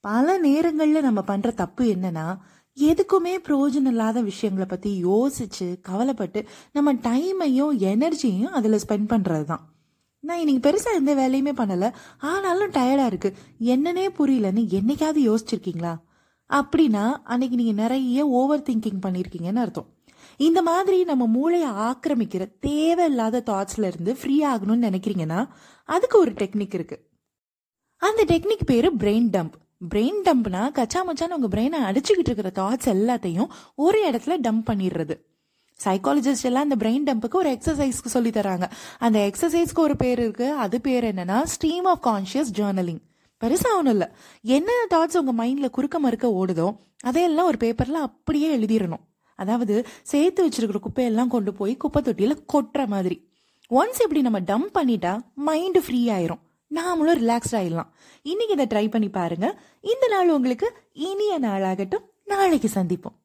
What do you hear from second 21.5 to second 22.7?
ஆக்கிரமிக்கிற